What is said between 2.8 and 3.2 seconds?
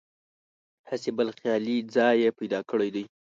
دی.